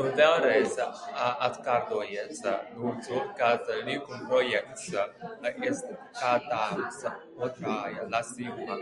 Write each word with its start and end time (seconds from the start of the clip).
Un 0.00 0.04
vēlreiz 0.18 0.76
atkārtojiet, 1.46 2.46
lūdzu, 2.84 3.22
kad 3.40 3.72
likumprojekts 3.90 4.86
izskatāms 5.72 7.04
otrajā 7.50 8.08
lasījumā. 8.16 8.80